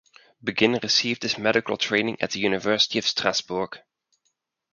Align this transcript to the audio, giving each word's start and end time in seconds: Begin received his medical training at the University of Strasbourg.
Begin 0.43 0.79
received 0.81 1.21
his 1.21 1.37
medical 1.37 1.77
training 1.77 2.17
at 2.21 2.31
the 2.31 2.39
University 2.39 2.97
of 2.97 3.05
Strasbourg. 3.05 3.77